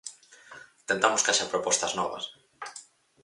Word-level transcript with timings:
Tentamos 0.89 1.21
que 1.23 1.31
haxa 1.33 1.51
propostas 1.53 1.95
novas. 1.99 2.23